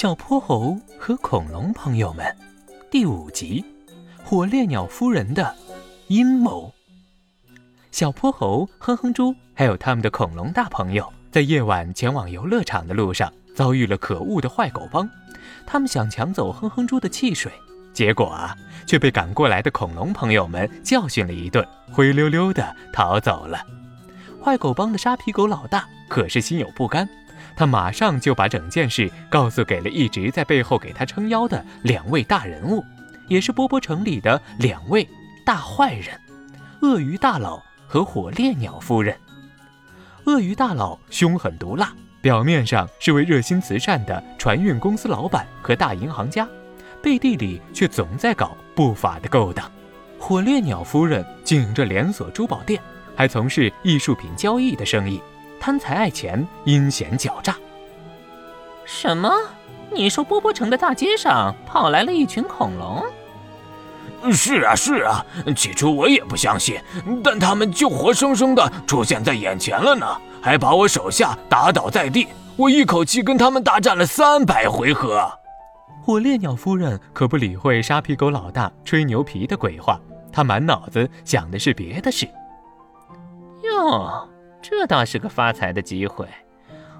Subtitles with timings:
[0.00, 2.24] 小泼猴和恐龙朋友们，
[2.90, 3.62] 第五集：
[4.24, 5.54] 火烈鸟夫人的
[6.08, 6.72] 阴谋。
[7.90, 15.06] 小泼猴、哼哼猪还有他们的恐龙大朋友，在夜晚前往游乐场的路上，遭遇了可恶的坏狗帮。
[15.66, 17.52] 他们想抢走哼哼猪的汽水，
[17.92, 18.56] 结果啊，
[18.86, 21.62] 却被赶过来的恐龙朋友们教训了一顿，
[21.92, 23.62] 灰溜溜的逃走了。
[24.42, 27.06] 坏狗帮的沙皮狗老大可是心有不甘。
[27.60, 32.82] 他马上就把整件事告诉给了一直在背后给他撑腰的两位大人物，
[33.28, 35.06] 也是波波城里的两位
[35.44, 36.18] 大坏人——
[36.80, 39.14] 鳄鱼大佬和火烈鸟夫人。
[40.24, 41.92] 鳄鱼大佬凶狠毒辣，
[42.22, 46.48] 表面上是位热心慈善的船运公司老板和大银行家，
[47.02, 49.70] 背地里却总在搞不法的勾当。
[50.18, 52.80] 火烈鸟夫人经营着连锁珠宝店，
[53.14, 55.20] 还从事艺术品交易的生意。
[55.60, 57.54] 贪财爱钱，阴险狡诈。
[58.86, 59.30] 什么？
[59.92, 63.04] 你说波波城的大街上跑来了一群恐龙？
[64.32, 65.24] 是啊，是啊。
[65.54, 66.80] 起初我也不相信，
[67.22, 70.06] 但他们就活生生的出现在眼前了呢，
[70.40, 72.28] 还把我手下打倒在地。
[72.56, 75.30] 我一口气跟他们大战了三百回合。
[76.02, 80.00] 火烈鸟夫人可不理会沙皮狗老大吹牛皮的鬼话，
[80.32, 82.28] 她满脑子想的是别的事。
[83.62, 84.28] 哟。
[84.62, 86.26] 这倒是个发财的机会，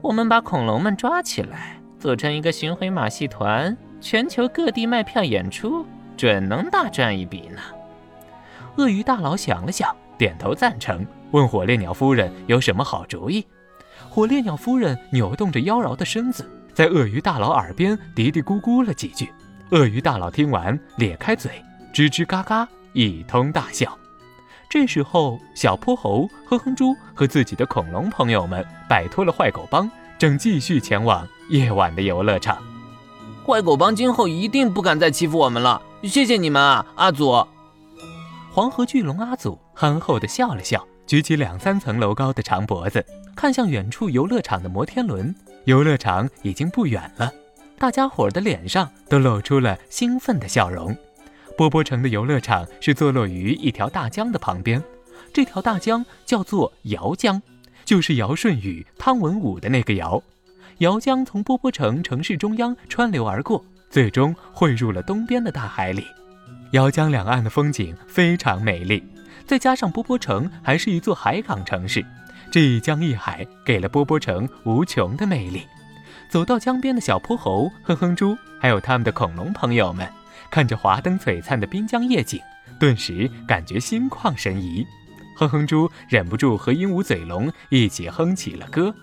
[0.00, 5.86] 我们把恐龙们抓起来，组成一个巡回马戏团，全球各地卖票演出，
[6.16, 7.60] 准能大赚一笔呢。
[8.76, 13.46] 鳄鱼大佬想了想，点头赞成，问火烈鸟夫人有什么好主意。
[14.08, 19.30] 火烈鸟夫人扭动着妖娆的身子，在鳄鱼大佬耳边嘀嘀咕咕了几句。
[19.70, 23.96] 鳄鱼大佬听完，咧开嘴，吱吱嘎嘎，一通大笑。
[24.72, 32.56] 这时候，小泼猴、哼哼猪和自己的恐龙朋友们摆脱了坏狗帮，正继续前往夜晚的游乐场。
[33.46, 37.46] 坏狗帮今后一定不敢再欺负我们了，谢谢你们啊，阿祖！
[38.50, 43.04] 黄河巨龙阿祖憨厚地笑了笑，举起两三层楼高的长脖子，
[43.36, 45.34] 看向远处游乐场的摩天轮。
[45.66, 47.30] 游乐场已经不远了，
[47.78, 50.96] 大家伙的脸上都露出了兴奋的笑容。
[51.56, 54.82] 波波城的游乐场是坐落于一条大江的旁边，
[55.32, 57.40] 这条大江叫做姚江，
[57.84, 60.22] 就是尧舜禹汤文武的那个尧。
[60.78, 66.06] 瑶江从波波城城市中央穿流而过，最终汇入了东边的大海里。
[66.72, 69.02] 姚江两岸的风景非常美丽，
[69.46, 72.04] 再加上波波城还是一座海港城市，
[72.50, 75.62] 这一江一海给了波波城无穷的魅力。
[76.30, 80.08] 走到江边的小泼猴、哼哼猪，还有他们的恐龙朋友们。
[80.50, 82.40] 看着华灯璀璨的滨江夜景，
[82.78, 84.86] 顿时感觉心旷神怡。
[85.36, 88.94] 哼哼猪忍不住和鹦鹉嘴龙一起哼起了歌。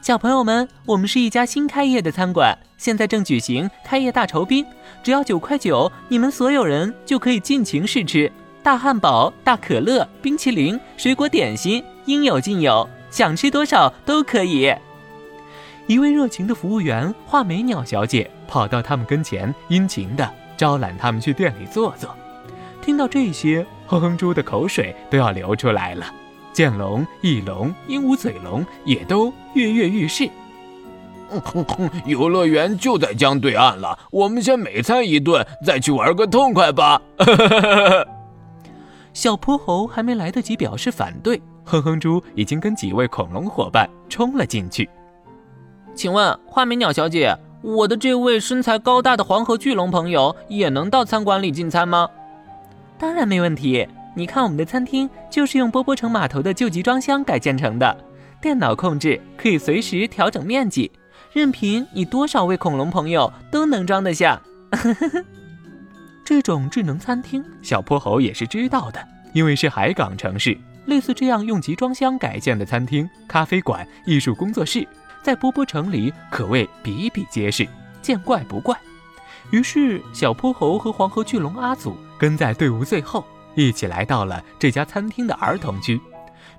[0.00, 4.64] 小朋友们，我们是一家新开业的餐馆，现在正举行开业大酬宾，
[5.02, 8.30] 只要九块九，你们所有人就可以尽情试吃
[8.62, 14.74] 大汉堡、大可乐、冰淇淋、水果点心，应有尽有，想吃多少都可以。
[15.86, 20.39] 一位热情的服务员画眉鸟小姐跑到他们跟前，殷勤的。
[20.60, 22.14] 招揽他们去店里坐坐，
[22.82, 26.04] 听到这些，哼哼猪的口水都要流出来了。
[26.52, 30.28] 剑龙、翼龙、鹦鹉嘴龙也都跃跃欲试。
[31.30, 37.00] 哼哼，游乐园就在江对岸了，我们先美餐一顿，再去玩个痛快吧。
[39.14, 44.86] 小泼猴还没来得及表示反对，哼哼猪已经跟几位恐龙伙伴冲了进去。
[45.94, 47.34] 请问画眉鸟小姐？
[47.62, 52.08] 我的这位身材高大的黄河巨龙朋友也能到餐馆里进餐吗？
[52.98, 53.86] 当然没问题。
[54.16, 57.96] 你看，我们的餐厅就是用波波城码头的旧集装箱改建成的，
[58.40, 60.90] 电脑控制，可以随时调整面积，
[61.32, 64.40] 任凭你多少位恐龙朋友都能装得下。
[66.24, 69.00] 这种智能餐厅，小泼猴也是知道的，
[69.32, 74.86] 因为是海港城市，类似这样用集装箱改建的餐厅、咖啡馆、艺术工作室。
[75.22, 77.68] 在波波城里可谓比比皆是，
[78.00, 78.76] 见怪不怪。
[79.50, 83.24] 于是，小泼猴和黄河巨龙阿祖跟在队伍最后，
[83.54, 86.00] 一起来到了这家餐厅的儿童区。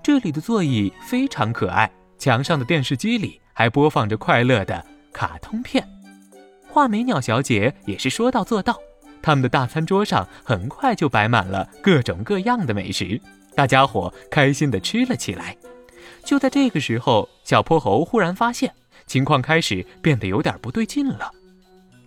[0.04, 4.84] 这里的座椅非常可爱，墙上的电视机里还播放着快乐的
[5.14, 5.88] 卡通片。
[6.68, 8.78] 画眉鸟小姐也是说到做到，
[9.22, 13.20] 他们的大餐桌上很快就摆满了各种各样的美食，
[13.56, 15.56] 大家伙开心地吃了起来。
[16.24, 18.74] 就在这个时候，小泼猴忽然发现
[19.06, 21.30] 情况开始变得有点不对劲了。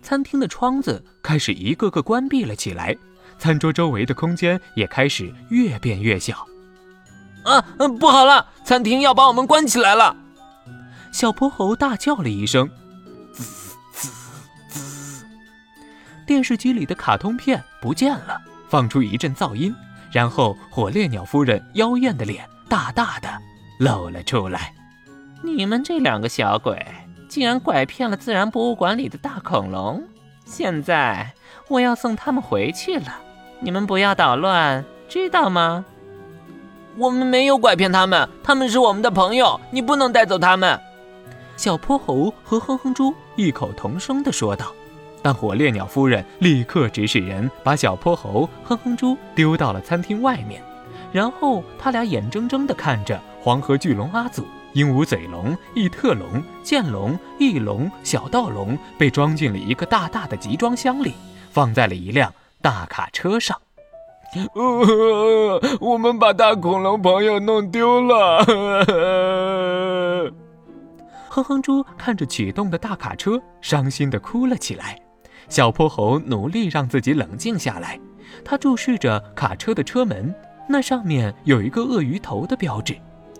[0.01, 2.97] 餐厅的窗子开始一个个关闭了起来，
[3.37, 6.47] 餐桌周围的空间也开始越变越小。
[7.43, 7.61] 啊，
[7.99, 10.17] 不好了，餐厅要把我们关起来了！
[11.11, 12.67] 小泼猴大叫了一声
[13.31, 13.75] ：“滋
[14.67, 15.27] 滋，
[16.25, 19.71] 电视机里的卡通片不见了，放出一阵噪音，
[20.11, 23.29] 然后火烈鸟夫人妖艳的脸大大的
[23.77, 24.73] 露了出来。
[25.45, 26.83] 你们这两个小鬼，
[27.27, 30.03] 竟然拐骗了自然博物馆里的大恐龙！
[30.43, 31.33] 现在
[31.67, 33.19] 我要送他们回去了，
[33.59, 35.85] 你们不要捣乱，知道吗？
[36.97, 40.79] 我们没有拐骗他们，他们是我们的朋友，你不能带走他们。
[41.55, 44.73] 小泼猴和哼哼猪异口同声地说道。
[45.21, 50.61] 但火烈鸟夫人立刻指使人把小泼猴、哼哼猪丢到了餐厅外面，
[51.11, 61.13] 然后他俩眼睁睁地看着黄河巨龙阿祖、鹦鹉嘴龙、异特龙、剑龙、翼龙、小盗龙被装进了一个大大的集装箱里，
[61.49, 63.57] 放在了一辆大卡车上。
[64.53, 68.43] 呃，我们把大恐龙朋友弄丢了。
[71.29, 74.99] 哼哼猪看着启动的大卡车，伤心地哭了起来。
[75.47, 77.97] 小泼猴努力让自己冷静下来，
[78.43, 80.35] 他注视着卡车的车门，
[80.67, 82.97] 那上面有一个鳄鱼头的标志。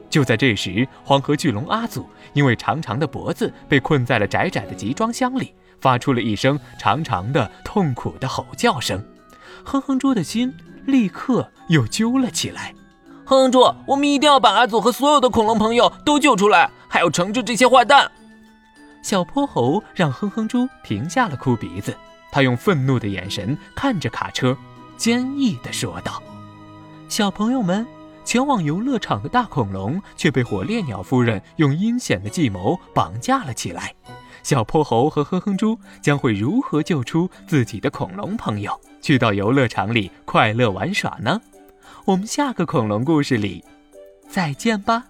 [0.09, 9.03] 就在这时，黄河巨龙阿祖因为长长的脖子被困在了窄窄的集装箱里，发出了一声长长的、痛苦的吼叫声。
[9.63, 10.53] 哼哼猪的心
[10.85, 12.73] 立刻又揪了起来。
[13.25, 18.09] 哼哼猪，我们一定要把阿祖和所有的恐龙朋友都救出来，还要惩治这些坏蛋。
[19.01, 21.95] 小泼猴让哼哼猪停下了哭鼻子，
[22.31, 24.55] 他用愤怒的眼神看着卡车，
[24.97, 26.21] 坚毅地说道
[27.09, 27.85] ：“小朋友们，
[28.25, 33.93] 前往游乐场的大恐龙却被火烈鸟夫人用阴险的计谋绑架了起来。
[34.43, 41.39] 小泼猴和哼哼猪将会如何救出自己的恐龙朋友，去到游乐场里快乐玩耍呢？
[42.03, 43.63] 我们下个恐龙故事里
[44.27, 45.05] 再见吧。”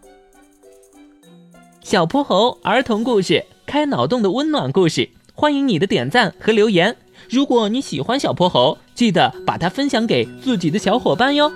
[1.82, 3.46] 小泼猴儿童故事。
[3.68, 6.96] 开脑洞的温暖故事，欢迎你的点赞和留言。
[7.28, 11.52] 如果你喜欢小泼猴，记得把它分享给自己的小伙伴哟。